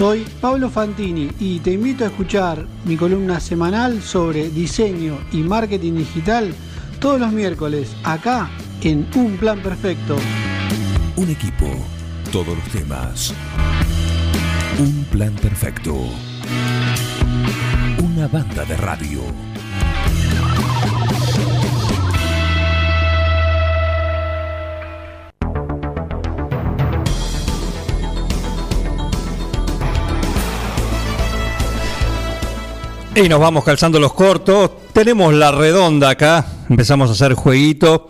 [0.00, 5.92] Soy Pablo Fantini y te invito a escuchar mi columna semanal sobre diseño y marketing
[5.92, 6.54] digital
[7.00, 8.48] todos los miércoles acá
[8.80, 10.16] en Un Plan Perfecto.
[11.16, 11.66] Un equipo,
[12.32, 13.34] todos los temas.
[14.78, 15.94] Un plan perfecto.
[18.02, 19.49] Una banda de radio.
[33.14, 34.70] Y nos vamos calzando los cortos.
[34.92, 36.46] Tenemos la redonda acá.
[36.68, 38.08] Empezamos a hacer jueguito.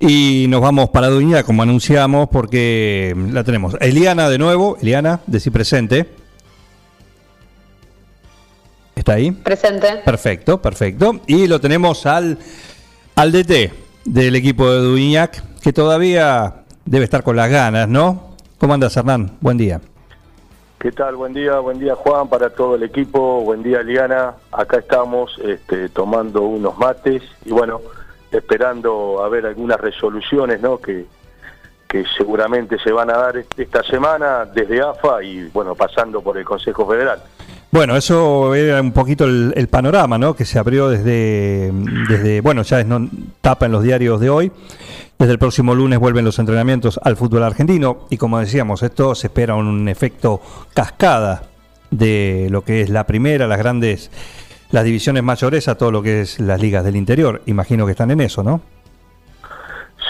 [0.00, 3.76] Y nos vamos para Duña, como anunciamos, porque la tenemos.
[3.80, 4.78] Eliana de nuevo.
[4.80, 6.08] Eliana, de presente.
[8.96, 9.32] ¿Está ahí?
[9.32, 9.96] Presente.
[10.04, 11.20] Perfecto, perfecto.
[11.26, 12.38] Y lo tenemos al,
[13.16, 13.72] al DT
[14.06, 18.34] del equipo de Duñac, que todavía debe estar con las ganas, ¿no?
[18.56, 19.36] ¿Cómo andas, Hernán?
[19.40, 19.80] Buen día.
[20.78, 21.16] ¿Qué tal?
[21.16, 25.88] Buen día, buen día Juan, para todo el equipo, buen día Liana, acá estamos este,
[25.88, 27.80] tomando unos mates y bueno,
[28.30, 30.78] esperando a ver algunas resoluciones ¿no?
[30.78, 31.06] que,
[31.88, 36.44] que seguramente se van a dar esta semana desde AFA y bueno, pasando por el
[36.44, 37.20] Consejo Federal.
[37.70, 40.34] Bueno, eso era un poquito el, panorama, ¿no?
[40.34, 41.70] Que se abrió desde,
[42.08, 43.08] desde bueno, ya es no,
[43.42, 44.52] tapa en los diarios de hoy.
[45.18, 49.26] Desde el próximo lunes vuelven los entrenamientos al fútbol argentino y como decíamos, esto se
[49.26, 50.40] espera un efecto
[50.72, 51.42] cascada
[51.90, 54.10] de lo que es la primera, las grandes,
[54.70, 57.42] las divisiones mayores a todo lo que es las ligas del interior.
[57.46, 58.62] Imagino que están en eso, ¿no?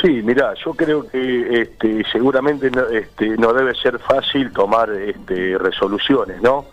[0.01, 5.59] Sí, mira, yo creo que este, seguramente no, este, no debe ser fácil tomar este,
[5.59, 6.67] resoluciones, ¿no?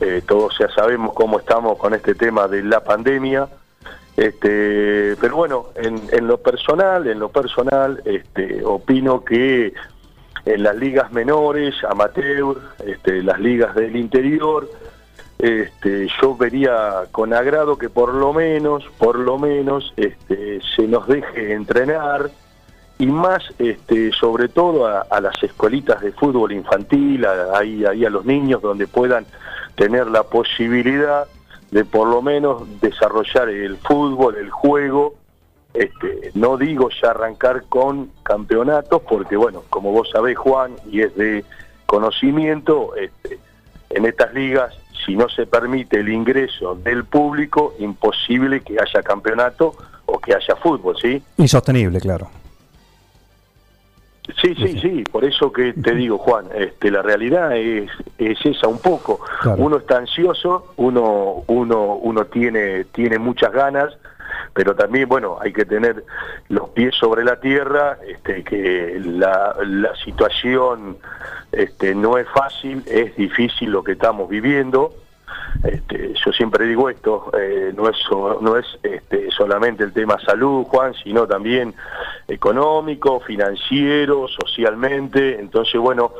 [0.00, 3.48] Eh, todos ya sabemos cómo estamos con este tema de la pandemia
[4.16, 9.74] este, pero bueno, en, lo personal, en lo personal, este, opino que
[10.46, 14.70] en las ligas menores, amateur, este, las ligas del interior,
[15.38, 21.06] este, yo vería con agrado que por lo menos, por lo menos, este, se nos
[21.06, 22.30] deje entrenar
[22.98, 28.24] y más, este, sobre todo a, las escuelitas de fútbol infantil, ahí, ahí a los
[28.24, 29.26] niños donde puedan
[29.74, 31.26] tener la posibilidad
[31.70, 35.14] de por lo menos desarrollar el fútbol, el juego.
[35.74, 41.14] Este, no digo ya arrancar con campeonatos, porque bueno, como vos sabés Juan, y es
[41.16, 41.44] de
[41.84, 43.38] conocimiento, este,
[43.90, 44.74] en estas ligas,
[45.04, 49.74] si no se permite el ingreso del público, imposible que haya campeonato
[50.06, 51.22] o que haya fútbol, ¿sí?
[51.36, 52.30] Insostenible, claro.
[54.42, 58.66] Sí, sí, sí, por eso que te digo, Juan, este, la realidad es, es esa
[58.66, 59.20] un poco.
[59.56, 63.96] Uno está ansioso, uno, uno, uno tiene, tiene muchas ganas,
[64.52, 66.04] pero también, bueno, hay que tener
[66.48, 70.98] los pies sobre la tierra, este, que la, la situación
[71.52, 74.92] este, no es fácil, es difícil lo que estamos viviendo,
[75.62, 77.96] este, yo siempre digo esto, eh, no es,
[78.40, 81.74] no es este, solamente el tema salud, Juan, sino también
[82.28, 85.38] económico, financiero, socialmente.
[85.38, 86.12] Entonces, bueno,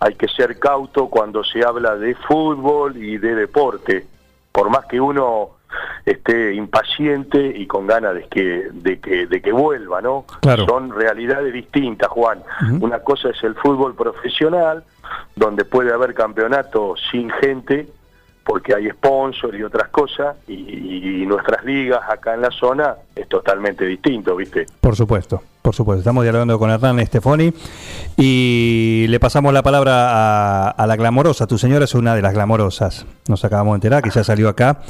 [0.00, 4.06] hay que ser cauto cuando se habla de fútbol y de deporte.
[4.52, 5.50] Por más que uno
[6.04, 10.24] esté impaciente y con ganas de que, de que, de que vuelva, ¿no?
[10.66, 12.42] Son realidades distintas, Juan.
[12.80, 14.84] Una cosa es el fútbol profesional,
[15.34, 17.88] donde puede haber campeonatos sin gente,
[18.44, 23.86] porque hay sponsor y otras cosas, y, nuestras ligas acá en la zona es totalmente
[23.86, 24.66] distinto, ¿viste?
[24.80, 26.00] Por supuesto, por supuesto.
[26.00, 27.52] Estamos dialogando con Hernán Estefoni
[28.16, 31.46] y le pasamos la palabra a, la glamorosa.
[31.46, 33.06] Tu señora es una de las glamorosas.
[33.26, 34.82] Nos acabamos de enterar que ya salió acá,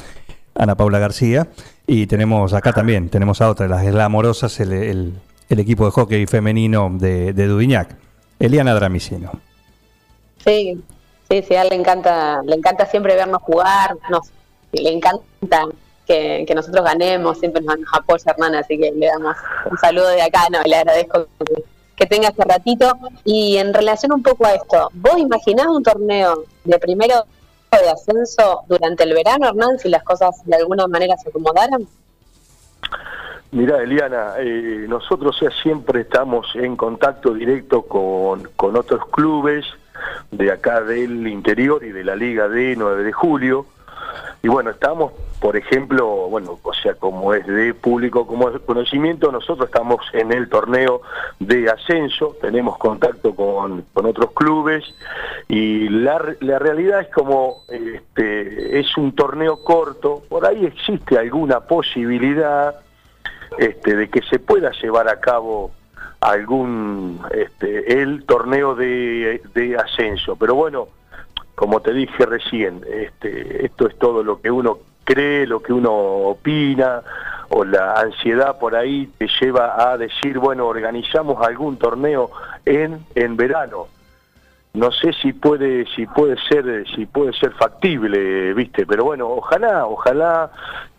[0.56, 1.47] Ana Paula García,
[1.86, 5.15] y tenemos acá también, tenemos a otra de las glamorosas, el,
[5.48, 7.97] equipo de hockey femenino de, de Dudiñac,
[8.41, 9.31] Eliana Dramicino.
[10.44, 10.82] Sí,
[11.34, 14.31] Sí, sí, le encanta, le encanta siempre vernos jugar, nos,
[14.71, 15.65] le encanta
[16.06, 19.37] que, nosotros ganemos, siempre nos, apoya hermana, así que le damos
[19.69, 21.27] un saludo de acá, no, le agradezco
[21.97, 22.93] que, tenga este ratito.
[23.25, 27.25] Y en relación un poco a esto, ¿vos imaginás un torneo de primero
[27.72, 31.84] de ascenso durante el verano, Hernán, si las cosas de alguna manera se acomodaran?
[33.51, 39.65] Mira, Eliana, eh, nosotros ya siempre estamos en contacto directo con, con otros clubes,
[40.31, 43.67] de acá del interior y de la Liga de 9 de julio.
[44.43, 49.69] Y bueno, estamos, por ejemplo, bueno, o sea, como es de público como conocimiento, nosotros
[49.69, 51.01] estamos en el torneo
[51.41, 54.85] de ascenso, tenemos contacto con, con otros clubes
[55.49, 61.61] y la, la realidad es como este, es un torneo corto, por ahí existe alguna
[61.61, 62.75] posibilidad
[63.57, 65.71] este, de que se pueda llevar a cabo
[66.24, 69.41] algún este, el torneo de,
[69.78, 70.36] ascenso.
[70.36, 70.88] Pero bueno,
[71.54, 75.92] como te dije recién, este, esto es todo lo que uno cree, lo que uno
[75.92, 77.03] opina,
[77.50, 82.30] o la ansiedad por ahí te lleva a decir, bueno, organizamos algún torneo
[82.65, 83.88] en, en verano.
[84.72, 89.86] No sé si puede, si puede ser, si puede ser factible, viste, pero bueno, ojalá,
[89.86, 90.50] ojalá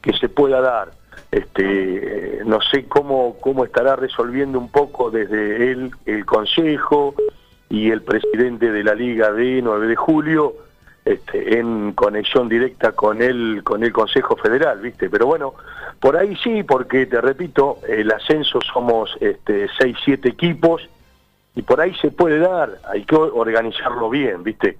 [0.02, 0.92] que se pueda dar.
[1.36, 7.14] Este, no sé cómo, cómo estará resolviendo un poco desde él el Consejo
[7.68, 10.54] y el presidente de la Liga de 9 de julio,
[11.04, 15.10] este, en conexión directa con el, con el Consejo Federal, ¿viste?
[15.10, 15.56] Pero bueno,
[16.00, 20.88] por ahí sí, porque te repito, el ascenso somos este, 6, 7 equipos
[21.54, 24.78] y por ahí se puede dar, hay que organizarlo bien, ¿viste?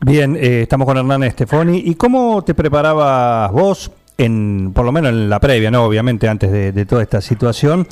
[0.00, 1.82] Bien, eh, estamos con Hernán Estefoni.
[1.84, 3.90] ¿Y cómo te preparabas vos,
[4.24, 7.86] en, por lo menos en la previa, no obviamente antes de, toda esta situación,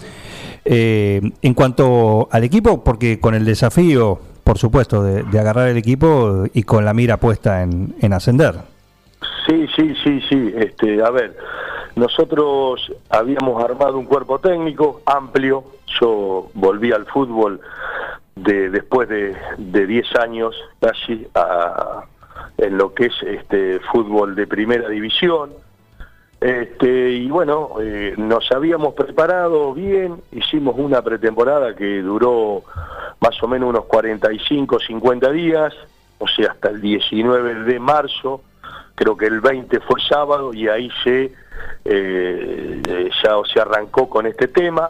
[0.65, 2.85] eh, en cuanto al equipo?
[2.85, 7.63] Porque con el desafío, por supuesto, de, agarrar el equipo y con la mira puesta
[7.63, 8.55] en, en ascender.
[9.47, 10.53] Sí, sí, sí, sí.
[10.57, 11.37] Este, a ver,
[11.97, 15.65] nosotros habíamos armado un cuerpo técnico amplio.
[16.01, 17.61] Yo volví al fútbol
[18.37, 21.27] de, después de 10 años casi
[22.59, 25.51] en lo que es este fútbol de primera división.
[26.41, 32.65] Este, y bueno, eh, nos habíamos preparado bien, hicimos una pretemporada que duró
[33.21, 35.75] más o menos unos 45, 50 días,
[36.19, 38.43] o sea, hasta el 19 de marzo,
[38.95, 41.33] creo que el 20 fue sábado y ahí se,
[41.85, 44.89] eh, ya se arrancó con este tema.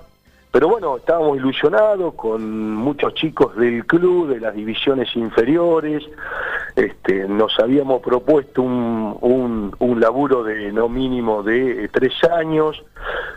[0.52, 6.02] Pero bueno, estábamos ilusionados con muchos chicos del club, de las divisiones inferiores.
[6.74, 12.82] Este, nos habíamos propuesto un, un, laburo de no mínimo de eh, tres años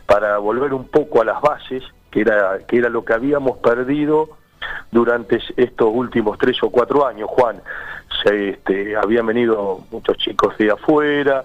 [0.08, 4.30] para volver un poco a las bases, que era, que era lo que habíamos perdido
[4.92, 7.62] durante estos últimos tres o cuatro años, Juan.
[8.24, 11.44] Se, este, habían venido muchos chicos de afuera,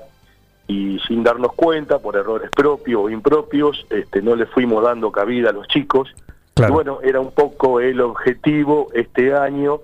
[0.69, 5.50] y sin darnos cuenta, por errores propios o impropios, este, no le fuimos dando cabida
[5.50, 6.15] a los chicos.
[6.56, 9.81] Y bueno, era un poco el objetivo este año,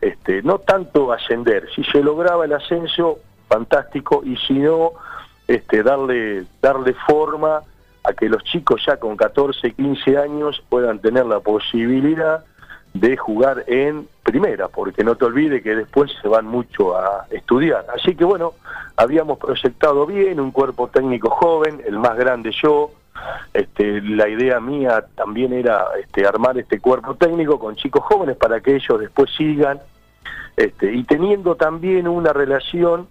[0.00, 4.92] este, no tanto ascender, si se lograba el ascenso, fantástico, y si no,
[5.48, 7.62] este, darle, darle forma
[8.04, 12.44] a que los chicos ya con 14, 15 años puedan tener la posibilidad
[13.00, 17.86] de jugar en primera, porque no te olvides que después se van mucho a estudiar.
[17.94, 18.54] Así que bueno,
[18.96, 22.90] habíamos proyectado bien, un cuerpo técnico joven, el más grande yo,
[23.54, 28.60] este, la idea mía también era este, armar este cuerpo técnico con chicos jóvenes para
[28.60, 29.80] que ellos después sigan,
[30.56, 33.06] este, y teniendo también una relación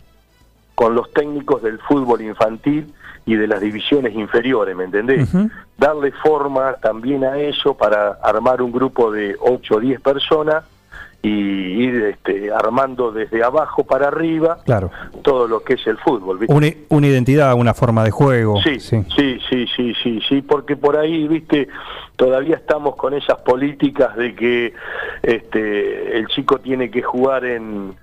[0.74, 2.94] con los técnicos del fútbol infantil
[3.26, 5.30] y de las divisiones inferiores, ¿me entendés?
[5.78, 10.64] Darle forma también a eso para armar un grupo de 8 o 10 personas
[11.24, 14.92] y ir este, armando desde abajo para arriba claro.
[15.24, 16.46] todo lo que es el fútbol.
[16.48, 18.62] Una, una, identidad, una forma de juego.
[18.62, 21.68] Sí, sí, sí, sí, sí, sí, sí, porque por ahí, viste,
[22.16, 24.74] todavía estamos con esas políticas de que
[25.24, 27.96] este, el chico tiene que jugar en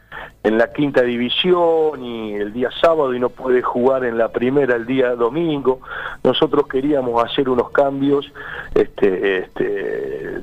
[0.44, 4.74] en la quinta división y el día sábado y no puede jugar en la primera
[4.74, 5.80] el día domingo.
[6.24, 8.32] Nosotros queríamos hacer unos cambios,
[8.74, 10.40] este, este,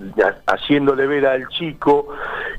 [0.47, 2.07] haciéndole ver al chico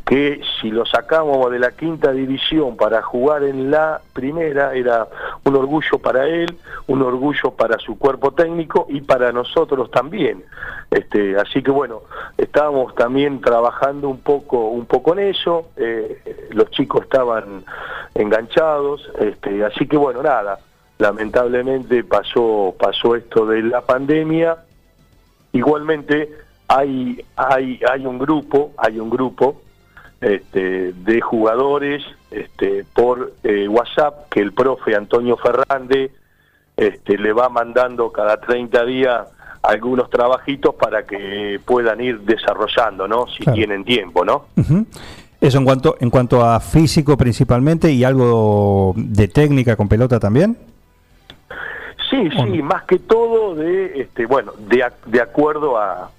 [0.05, 5.07] que si lo sacábamos de la quinta división para jugar en la primera era
[5.45, 6.57] un orgullo para él,
[6.89, 10.45] un orgullo para su cuerpo técnico y para nosotros también.
[10.91, 12.03] Este, así que bueno,
[12.37, 15.69] estábamos también trabajando un poco, un poco en eso.
[15.77, 17.30] Eh, los chicos estaban
[18.15, 20.59] enganchados, este, así que bueno, nada,
[20.99, 24.59] lamentablemente pasó, pasó esto de la pandemia.
[25.53, 26.31] Igualmente
[26.69, 29.61] hay, hay, hay un grupo, hay un grupo
[30.21, 36.13] este, de jugadores este, por eh, WhatsApp que el profe Antonio Ferrande
[36.77, 39.27] este, le va mandando cada 30 días
[39.63, 43.27] algunos trabajitos para que puedan ir desarrollando, ¿no?
[43.27, 44.47] Si tienen tiempo, ¿no?
[45.41, 50.57] Eso en cuanto en cuanto a físico principalmente y algo de técnica con pelota también.
[52.11, 56.11] Sí, sí, más que todo de, este, bueno, de, de acuerdo a,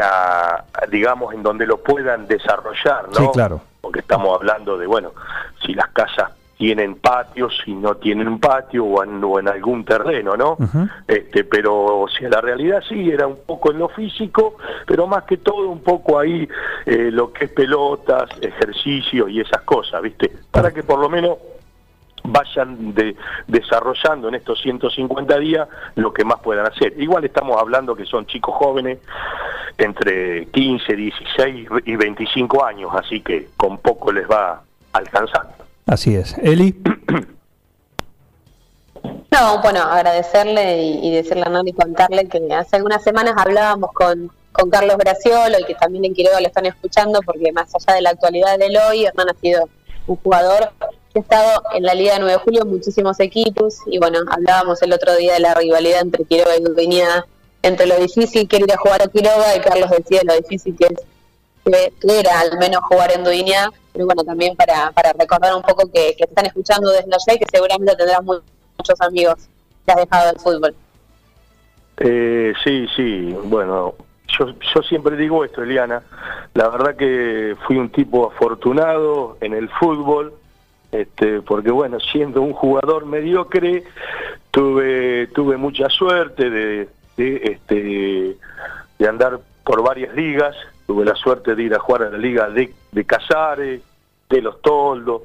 [0.00, 3.14] a, digamos, en donde lo puedan desarrollar, ¿no?
[3.14, 3.62] Sí, claro.
[3.80, 5.12] Porque estamos hablando de, bueno,
[5.64, 9.84] si las casas tienen patios, si no tienen un patio o en, o en algún
[9.84, 10.58] terreno, ¿no?
[11.06, 15.36] este, pero si la realidad sí, era un poco en lo físico, pero más que
[15.36, 16.48] todo un poco ahí
[16.84, 20.32] eh, lo que es pelotas, ejercicio y esas cosas, ¿viste?
[20.50, 21.38] Para que por lo menos
[22.24, 23.14] vayan de,
[23.46, 26.92] desarrollando en estos 150 días lo que más puedan hacer.
[26.98, 28.98] Igual estamos hablando que son chicos jóvenes
[29.78, 34.60] entre 15, 16 y 25 años, así que con poco les va
[34.92, 35.57] alcanzando.
[35.88, 36.36] Así es.
[36.38, 36.80] Eli.
[39.30, 44.68] No, bueno, agradecerle y, decirle a y contarle que hace algunas semanas hablábamos con, con
[44.68, 48.10] Carlos Graciolo y que también en Quiroga lo están escuchando porque más allá de la
[48.10, 49.68] actualidad del hoy, Hernán ha sido
[50.08, 50.72] un jugador
[51.12, 54.18] que ha estado en la Liga de 9 de Julio en muchísimos equipos y bueno,
[54.28, 57.26] hablábamos el otro día de la rivalidad entre Quiroga y Dubeñada,
[57.62, 61.00] entre lo difícil que era jugar a Quiroga y Carlos decía lo difícil que es
[61.64, 65.90] que era al menos jugar en Duiña, pero bueno, también para, para recordar un poco
[65.92, 69.34] que, están escuchando desde allá y que seguramente tendrán muchos amigos
[69.84, 70.74] que has dejado del fútbol.
[71.96, 73.96] Eh, sí, sí, bueno,
[74.38, 76.00] yo, yo siempre digo esto, Eliana,
[76.54, 80.32] la verdad que fui un tipo afortunado en el fútbol,
[80.92, 83.82] este, porque bueno, siendo un jugador mediocre,
[84.52, 88.36] tuve, tuve mucha suerte de, de, este,
[88.96, 90.54] de andar por varias ligas,
[90.86, 93.82] tuve la suerte de ir a jugar a la liga de, de Casares,
[94.28, 95.22] de Los Toldos,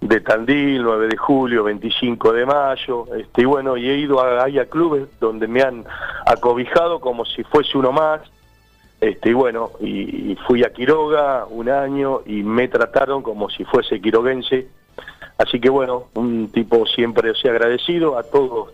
[0.00, 4.44] de Tandil, 9 de julio, 25 de mayo, este, y bueno, y he ido a,
[4.44, 5.84] a clubes donde me han
[6.26, 8.20] acobijado como si fuese uno más,
[9.00, 14.00] este, y bueno, y, fui a Quiroga un año y me trataron como si fuese
[14.00, 14.68] quiroguense,
[15.38, 18.70] así que bueno, un tipo siempre, o agradecido a todos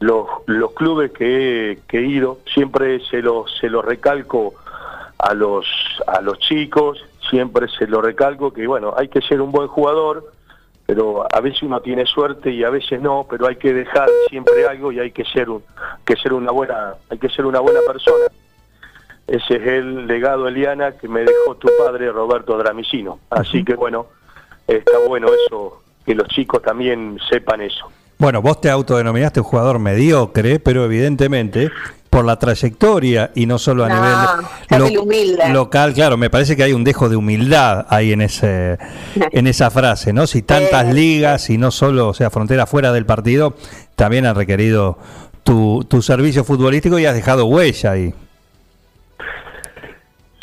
[0.00, 4.54] los, los clubes que he, que he ido, siempre se los, se recalco
[5.18, 5.66] a los,
[6.06, 10.30] a los chicos, siempre se lo recalco que bueno, hay que ser un buen jugador,
[10.84, 14.66] pero a veces uno tiene suerte y a veces no, pero hay que dejar siempre
[14.68, 15.62] algo y hay que ser un,
[16.04, 18.26] que ser una buena, hay que ser una buena persona.
[19.26, 23.20] Ese es el legado Eliana que me dejó tu padre Roberto Dramicino.
[23.30, 24.08] Así que bueno,
[24.66, 27.90] está bueno eso, que los chicos también sepan eso.
[28.18, 31.70] Bueno, vos te autodenominaste un jugador mediocre, pero evidentemente
[32.12, 33.88] por la trayectoria y no solo a
[34.68, 38.76] nivel local, claro, me parece que hay un dejo de humildad ahí en ese
[39.14, 40.26] en esa frase, ¿no?
[40.26, 43.54] Si tantas ligas y no solo, o sea, frontera fuera del partido,
[43.96, 44.98] también han requerido
[45.42, 48.12] tu, tu servicio futbolístico y has dejado huella ahí.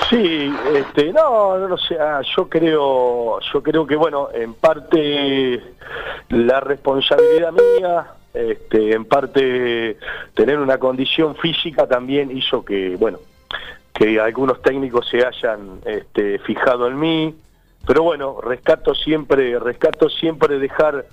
[0.09, 5.61] Sí, este, no, no, o sea, yo creo, yo creo que bueno, en parte
[6.29, 9.97] la responsabilidad mía, este, en parte
[10.33, 13.19] tener una condición física también hizo que, bueno,
[13.93, 17.35] que algunos técnicos se hayan este, fijado en mí,
[17.85, 21.05] pero bueno, rescato siempre, rescato siempre dejar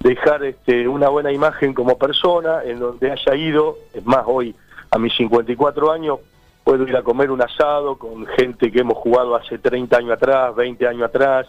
[0.00, 4.54] dejar este, una buena imagen como persona en donde haya ido, es más, hoy
[4.90, 6.18] a mis 54 años
[6.62, 10.54] puedo ir a comer un asado con gente que hemos jugado hace 30 años atrás,
[10.56, 11.46] 20 años atrás,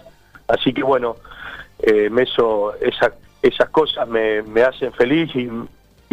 [0.47, 1.15] así que bueno,
[1.79, 3.13] eh, eso, esa,
[3.47, 5.49] esas cosas me, hacen feliz y,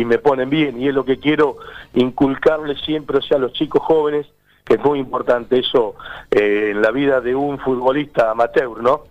[0.05, 1.59] me ponen bien y es lo que quiero
[1.95, 4.27] inculcarles siempre, o sea, a los chicos jóvenes,
[4.65, 5.95] que es muy importante eso
[6.31, 9.03] eh, en la vida de un futbolista amateur, ¿no?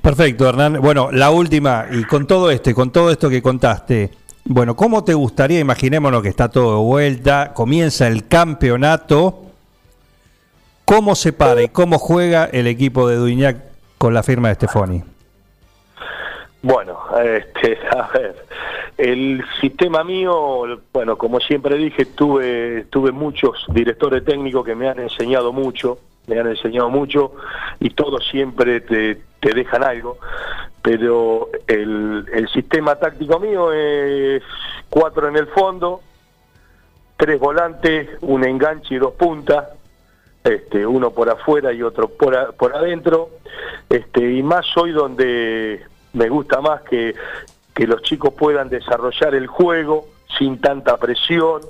[0.00, 0.80] Perfecto, Hernán.
[0.80, 4.10] Bueno, la última, y con todo este, con todo esto que contaste,
[4.44, 9.42] bueno, ¿cómo te gustaría, imaginémonos que está todo de vuelta, comienza el campeonato,
[10.86, 13.58] cómo se para y cómo juega el equipo de Duñac
[13.98, 15.02] con la firma de Stefani?
[16.62, 18.44] Bueno, este, a ver,
[18.96, 24.98] el sistema mío, bueno, como siempre dije, tuve, tuve muchos directores técnicos que me han
[24.98, 27.32] enseñado mucho, me han enseñado mucho
[27.80, 30.18] y todos siempre te, te dejan algo,
[30.82, 34.42] pero el, el sistema táctico mío es
[34.88, 36.00] cuatro en el fondo,
[37.16, 39.68] tres volantes, un enganche y dos puntas,
[40.44, 43.30] este, uno por afuera y otro por, por adentro,
[43.88, 47.14] este, y más hoy donde me gusta más que,
[47.74, 50.06] que los chicos puedan desarrollar el juego
[50.38, 51.60] sin tanta presión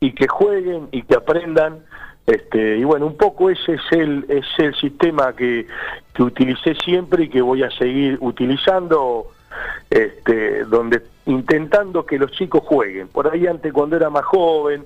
[0.00, 1.80] y que jueguen y que aprendan.
[2.26, 5.66] Este, y bueno, un poco ese es el, el sistema que,
[6.14, 9.26] que utilicé siempre y que voy a seguir utilizando,
[9.90, 13.08] este, donde intentando que los chicos jueguen.
[13.08, 14.84] Por ahí antes cuando era más joven,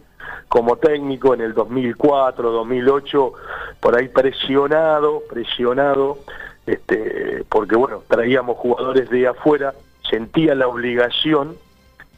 [0.48, 3.32] como técnico en el 2004, 2008,
[3.80, 6.18] por ahí presionado, presionado,
[6.66, 9.74] este, porque bueno, traíamos jugadores de afuera,
[10.10, 11.56] sentía la obligación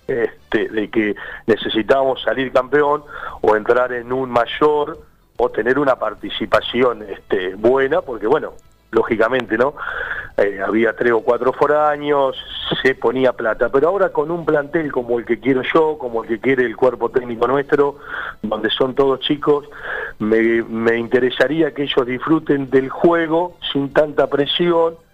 [0.07, 3.05] este, de que necesitábamos salir campeón
[3.43, 4.99] o entrar en un mayor
[5.37, 8.55] o tener una participación este, buena, porque bueno,
[8.90, 9.75] lógicamente, ¿no?
[10.37, 12.37] Eh, había tres o cuatro foraños,
[12.83, 16.28] se ponía plata, pero ahora con un plantel como el que quiero yo, como el
[16.28, 17.99] que quiere el cuerpo técnico nuestro,
[18.42, 19.68] donde son todos chicos,
[20.18, 24.95] me, me interesaría que ellos disfruten del juego sin tanta presión.
[24.95, 25.09] Y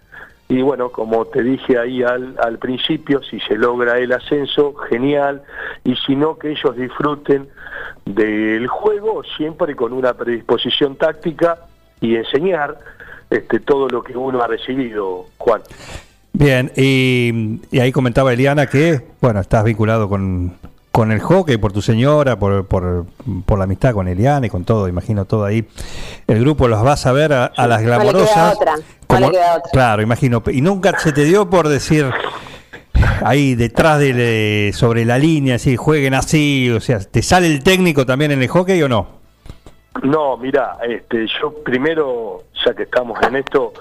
[0.47, 5.41] y bueno, como te dije ahí al, al principio, si se logra el ascenso, genial,
[5.83, 7.49] y si no, que ellos disfruten
[8.05, 11.57] del juego, siempre con una predisposición táctica
[11.99, 12.77] y enseñar
[13.29, 15.61] este, todo lo que uno ha recibido, Juan.
[16.33, 20.53] Bien, y, y ahí comentaba Eliana que, bueno, estás vinculado con,
[20.91, 23.05] con el hockey, por tu señora, por, por,
[23.45, 25.65] por, la amistad con Eliana y con todo, imagino todo ahí.
[26.27, 28.35] El grupo los vas a ver a, a las glamorosas.
[28.35, 28.75] No le queda otra.
[29.07, 29.71] como- no le queda otra.
[29.71, 30.43] Claro, imagino.
[30.51, 32.05] Y nunca se te dio por decir
[33.23, 37.63] ahí detrás de le- sobre la línea, así, jueguen así, o sea, ¿te sale el
[37.63, 39.14] técnico también en el hockey o no?
[40.03, 43.73] No, mira, este, yo primero, ya que estamos en esto,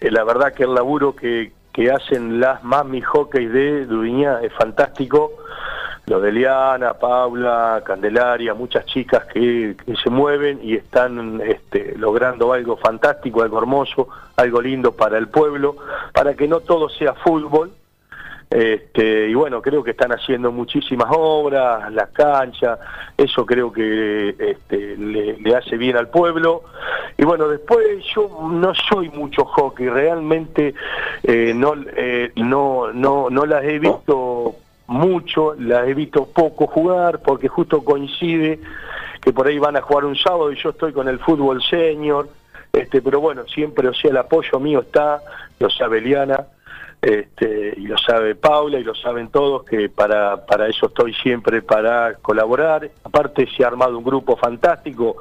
[0.00, 4.52] eh, la verdad que el laburo que, que hacen las mami hockey de Dudiña es
[4.52, 5.32] fantástico.
[6.06, 12.52] Lo de Eliana, Paula, Candelaria, muchas chicas que, que se mueven y están este, logrando
[12.52, 15.76] algo fantástico, algo hermoso, algo lindo para el pueblo,
[16.12, 17.70] para que no todo sea fútbol,
[18.52, 22.78] este, y bueno, creo que están haciendo muchísimas obras, las canchas,
[23.16, 26.64] eso creo que este, le, hace bien al pueblo.
[27.16, 30.74] Y bueno, después yo no soy mucho hockey, realmente
[31.22, 34.56] eh, no, eh, no, no, no las he visto
[34.86, 38.60] mucho, las he visto poco jugar, porque justo coincide
[39.22, 42.28] que por ahí van a jugar un sábado y yo estoy con el fútbol senior,
[42.70, 45.22] este, pero bueno, siempre, o sea, el apoyo mío está,
[45.58, 46.44] lo sabe Eliana,
[47.02, 51.60] este, y lo sabe Paula y lo saben todos que para, para eso estoy siempre
[51.60, 52.88] para colaborar.
[53.02, 55.16] Aparte se ha armado un grupo fantástico,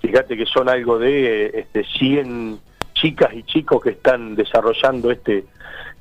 [0.00, 2.58] fíjate que son algo de este, 100
[2.94, 5.44] chicas y chicos que están desarrollando este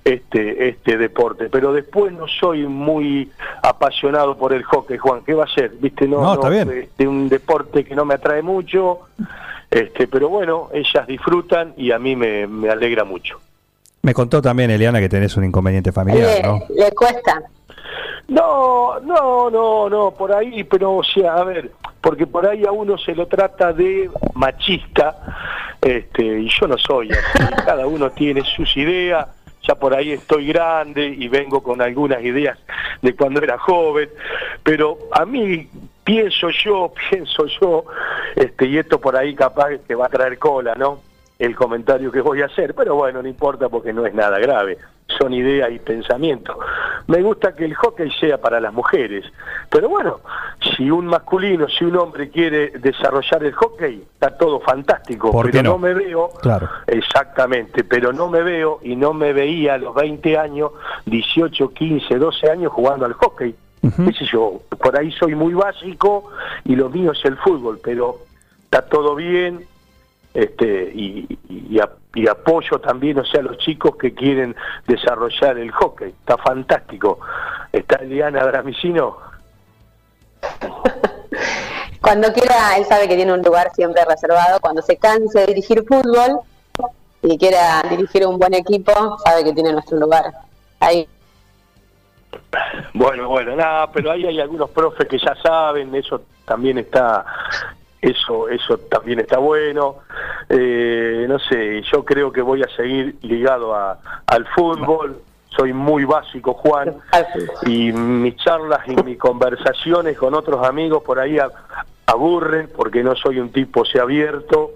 [0.06, 3.30] este este deporte, pero después no soy muy
[3.62, 5.72] apasionado por el hockey, Juan, ¿qué va a ser?
[5.82, 6.08] ¿Viste?
[6.08, 6.70] No, No, está bien.
[6.70, 9.00] este, un deporte que no me atrae mucho,
[9.70, 13.42] este, pero bueno, ellas disfrutan y a mí me, me alegra mucho.
[14.06, 16.62] Me contó también Eliana que tenés un inconveniente familiar, ¿no?
[16.70, 17.42] le cuesta.
[18.28, 21.72] No, no, no, no, por ahí, pero o sea, a ver,
[22.02, 27.10] porque por ahí a uno se lo trata de machista, este, y yo no soy
[27.14, 29.28] así, cada uno tiene sus ideas,
[29.68, 32.60] ya por ahí estoy grande y vengo con algunas ideas
[33.02, 34.08] de cuando era joven,
[34.62, 35.68] pero a mí
[36.04, 37.86] pienso yo, pienso yo,
[38.36, 41.15] este, y esto por ahí capaz que va a traer cola, ¿no?
[41.40, 44.78] El comentario que voy a hacer, pero bueno, no importa porque no es nada grave,
[45.20, 46.56] son ideas y pensamientos.
[47.08, 49.26] Me gusta que el hockey sea para las mujeres,
[49.70, 50.22] pero bueno,
[50.76, 55.62] si un masculino, si un hombre quiere desarrollar el hockey, está todo fantástico, ¿Por pero
[55.64, 55.70] no?
[55.72, 56.70] no me veo, Claro.
[56.88, 60.72] exactamente, pero no me veo y no me veía a los 20 años,
[61.06, 63.56] 18, 15, 12 años jugando al hockey.
[63.82, 66.32] Qué sé yo, por ahí soy muy básico
[66.64, 68.18] y lo mío es el fútbol, pero
[68.64, 69.68] está todo bien,
[70.36, 75.58] este y, y, a- y apoyo también, o sea, a los chicos que quieren desarrollar
[75.58, 76.10] el hockey.
[76.10, 77.20] Está fantástico.
[77.72, 79.18] Está Eliana Dramicino.
[82.02, 84.60] Cuando quiera, él sabe que tiene un lugar siempre reservado.
[84.60, 86.40] Cuando se canse de dirigir fútbol
[87.24, 90.26] y quiera dirigir un buen equipo, sabe que tiene nuestro lugar.
[90.80, 91.08] Ahí.
[92.94, 97.26] Bueno, bueno, nada, pero ahí hay algunos profes que ya saben, eso también está,
[98.06, 99.98] eso, eso también está bueno.
[100.48, 105.22] Eh, no sé, yo creo que voy a seguir ligado a, al fútbol.
[105.50, 106.96] Soy muy básico, Juan.
[107.66, 111.38] y mis charlas y mis conversaciones con otros amigos por ahí
[112.06, 114.70] aburren porque no soy un tipo se abierto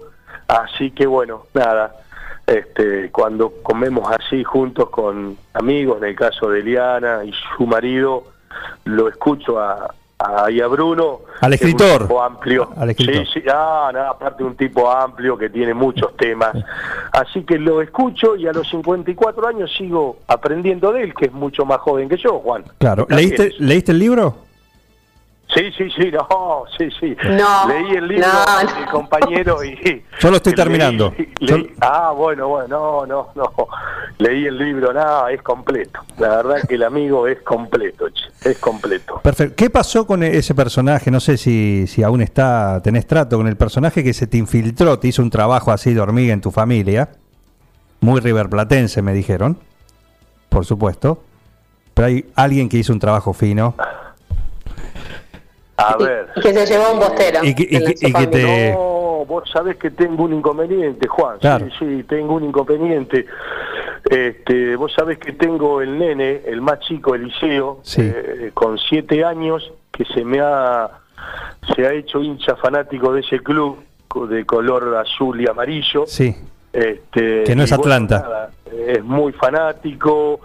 [0.48, 1.94] así que bueno nada
[2.44, 8.24] este cuando comemos así juntos con amigos en el caso de Eliana y su marido
[8.84, 12.02] lo escucho a a, y a Bruno Al que es un escritor.
[12.02, 13.26] tipo amplio Al escritor.
[13.26, 16.52] sí sí ah nada, aparte un tipo amplio que tiene muchos temas
[17.12, 21.32] así que lo escucho y a los 54 años sigo aprendiendo de él que es
[21.32, 23.06] mucho más joven que yo Juan Claro.
[23.08, 24.34] ¿Leíste, ¿Leíste el libro?
[25.54, 27.16] Sí, sí, sí, no, sí, sí.
[27.24, 30.04] No, Leí el libro no, mi compañero y...
[30.20, 31.12] Yo lo estoy leí- terminando.
[31.12, 33.52] leí- Yo- ah, bueno, bueno, no, no, no.
[34.18, 35.98] Leí el libro, nada, es completo.
[36.18, 38.06] La verdad que el amigo es completo,
[38.44, 39.20] es completo.
[39.24, 39.56] Perfecto.
[39.56, 41.10] ¿Qué pasó con e- ese personaje?
[41.10, 44.98] No sé si, si aún está, tenés trato con el personaje que se te infiltró,
[45.00, 47.08] te hizo un trabajo así de hormiga en tu familia.
[48.00, 49.58] Muy riverplatense, me dijeron.
[50.48, 51.22] Por supuesto.
[51.94, 53.74] Pero hay alguien que hizo un trabajo fino.
[55.80, 56.26] A Y- ver.
[56.36, 57.40] y que se llevó un bostero.
[57.44, 58.30] Y que- y en que- su y que familia.
[58.46, 61.38] te- No, vos sabés que tengo un inconveniente, Juan.
[61.38, 61.66] Claro.
[61.66, 63.26] Sí, sí, tengo un inconveniente.
[64.10, 68.00] Este, vos sabés que tengo el nene, el más chico, Eliseo, Sí.
[68.02, 70.90] eh, con siete años, que se me ha,
[71.74, 73.78] se ha hecho hincha fanático de ese club
[74.28, 76.04] de color azul y amarillo.
[76.06, 76.34] Sí.
[76.72, 78.20] Este, Que no es Atlanta.
[78.20, 78.50] nada,
[78.86, 80.40] es muy fanático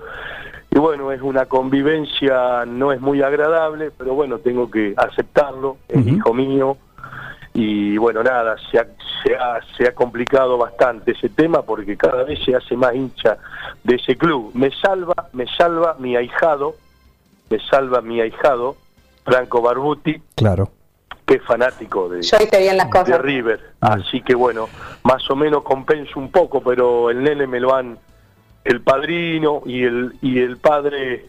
[0.75, 6.05] y bueno, es una convivencia, no es muy agradable, pero bueno, tengo que aceptarlo, es
[6.05, 6.77] hijo mío
[7.53, 8.85] y bueno, nada, se ha,
[9.23, 13.37] se, ha, se ha complicado bastante ese tema porque cada vez se hace más hincha
[13.85, 14.51] de ese club.
[14.53, 16.75] Me salva, me salva mi ahijado,
[17.49, 18.75] me salva mi ahijado,
[19.23, 20.69] Franco Barbuti, Claro.
[21.25, 23.21] que es fanático de, Yo hice bien las de cosas.
[23.21, 23.61] River.
[23.79, 24.67] Así que bueno,
[25.03, 27.97] más o menos compenso un poco, pero el nene me lo han,
[28.65, 31.25] el padrino y el, y el padre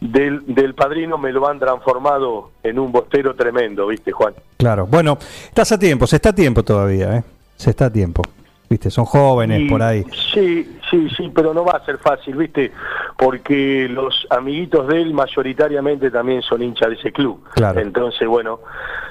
[0.00, 4.34] del, del padrino me lo han transformado en un bostero tremendo, ¿viste, Juan?
[4.58, 4.86] Claro.
[4.86, 7.24] Bueno, estás a tiempo, se está a tiempo todavía, ¿eh?
[7.56, 8.22] Se está a tiempo.
[8.68, 10.04] Viste, son jóvenes Y- por ahí.
[10.32, 12.72] Sí, sí, sí, pero no va a ser fácil, ¿viste?
[13.16, 17.42] Porque los amiguitos de él mayoritariamente también son hinchas de ese club.
[17.54, 17.80] Claro.
[17.80, 18.60] Entonces, bueno,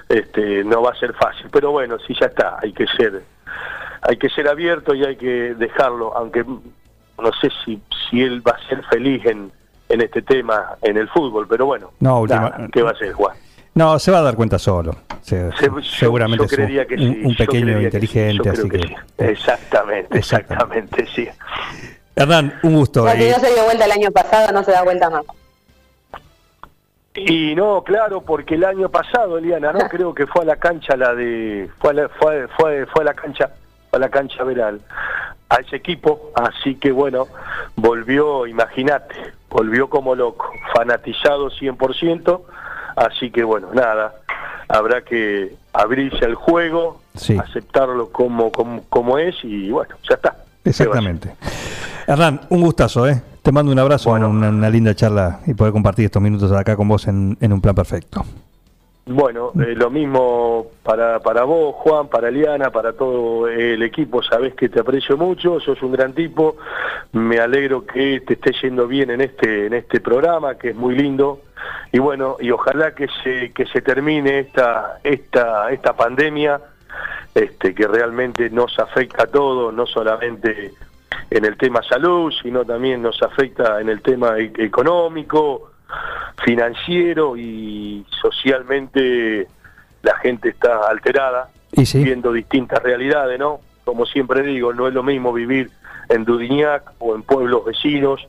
[0.10, 1.48] este, no va a ser fácil.
[1.52, 3.24] Pero bueno, sí, ya está, hay que ser,
[4.02, 6.44] hay que ser abierto y hay que dejarlo, aunque
[7.24, 9.52] no sé si, si él va a ser feliz en,
[9.90, 13.14] en este tema, en el fútbol, pero bueno, No, última- nada, ¿qué va a ser,
[13.14, 13.36] Juan?
[13.76, 14.96] No, se va a dar cuenta solo.
[15.22, 18.00] Se- Se- yo- seguramente yo creería es un, que un- sí, un pequeño creería que
[18.00, 18.78] sí, inteligente, así que.
[18.80, 18.96] sí.
[19.18, 20.18] Exactamente, Exactamente.
[20.20, 21.28] exactamente, sí.
[22.16, 23.08] Hernán, un gusto.
[23.10, 25.24] Eh, no se dio vuelta el año pasado, no se da vuelta más.
[27.16, 30.96] Y no, claro, porque el año pasado, Eliana, no creo que fue a la cancha
[30.96, 33.50] la de fue a la, fue, fue, fue a la cancha
[33.94, 34.82] a la cancha Veral
[35.50, 37.28] a ese equipo, así que bueno,
[37.76, 39.14] volvió, imagínate,
[39.50, 42.42] volvió como loco, fanatizado 100%,
[42.96, 44.16] así que bueno, nada,
[44.68, 47.38] habrá que abrirse al juego, Sí.
[47.38, 50.36] aceptarlo como, como como es y bueno, ya está.
[50.66, 51.36] Exactamente.
[52.08, 53.22] Hernán, un gustazo, ¿eh?
[53.44, 54.30] Te mando un abrazo, Bueno.
[54.30, 57.62] una, una linda charla y poder compartir estos minutos acá con vos en, en un
[57.62, 58.26] plan perfecto.
[59.06, 64.54] Bueno, eh, lo mismo para, para vos, Juan, para Eliana, para todo el equipo, sabés
[64.54, 66.56] que te aprecio mucho, sos un gran tipo,
[67.12, 70.96] me alegro que te esté yendo bien en este, en este programa, que es muy
[70.96, 71.42] lindo,
[71.92, 76.62] y bueno, y ojalá que se, que se termine esta, esta, esta pandemia,
[77.36, 80.72] este, que realmente nos afecta a todos, no solamente
[81.30, 85.73] en el tema salud, sino también nos afecta en el tema e- económico,
[86.44, 89.48] financiero y socialmente
[90.02, 93.62] la gente está alterada, Y sí, viendo distintas realidades, ¿no?
[93.86, 95.72] Como siempre digo, no es lo mismo vivir
[96.10, 98.28] en Dudignac o en pueblos vecinos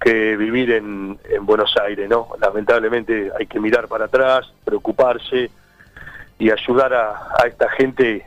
[0.00, 2.28] que vivir en, en Buenos Aires, ¿no?
[2.40, 5.50] Lamentablemente hay que mirar para atrás, preocuparse
[6.38, 7.10] y ayudar a,
[7.42, 8.26] a esta gente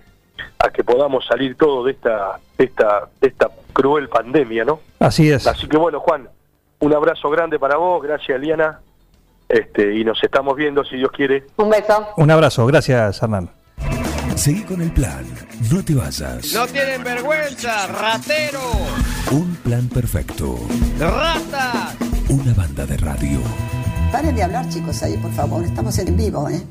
[0.59, 4.79] a que podamos salir todos de esta, de esta, de esta cruel pandemia, ¿no?
[4.99, 5.45] así es.
[5.45, 6.27] Así que bueno, Juan,
[6.79, 8.79] un abrazo grande para vos, gracias Liana,
[9.49, 11.45] este, y nos estamos viendo si Dios quiere.
[11.57, 12.07] Un beso.
[12.17, 13.49] Un abrazo, gracias, Hernán.
[14.35, 15.25] Seguí con el plan.
[15.71, 16.53] No te vayas.
[16.53, 18.59] No tienen vergüenza, ratero,
[19.31, 20.57] Un plan perfecto.
[20.99, 21.95] ratas.
[22.29, 23.39] Una banda de radio.
[24.11, 25.63] Paren de hablar, chicos, ahí, por favor.
[25.63, 26.61] Estamos en vivo, ¿eh?